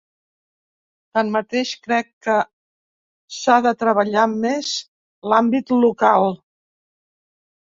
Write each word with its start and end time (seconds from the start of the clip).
Tanmateix, 1.17 1.73
crec 1.87 2.09
que 2.27 2.37
s’ha 3.41 3.59
de 3.67 3.75
treballar 3.83 4.25
més 4.33 4.73
l’àmbit 5.33 5.75
local. 5.85 6.35